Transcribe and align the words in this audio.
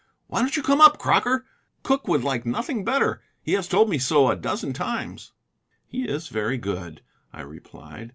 Why 0.25 0.39
don't 0.39 0.57
you 0.57 0.63
come 0.63 0.81
up, 0.81 0.97
Crocker? 0.97 1.45
Cooke 1.83 2.07
would 2.07 2.23
like 2.23 2.43
nothing 2.43 2.83
better; 2.83 3.21
he 3.43 3.53
has 3.53 3.67
told 3.67 3.87
me 3.87 3.99
so 3.99 4.31
a 4.31 4.35
dozen 4.35 4.73
times." 4.73 5.31
"He 5.85 6.07
is 6.09 6.27
very 6.27 6.57
good," 6.57 7.03
I 7.31 7.41
replied. 7.41 8.09